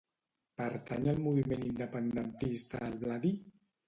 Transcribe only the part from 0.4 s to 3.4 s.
Pertany al moviment independentista el Bladi?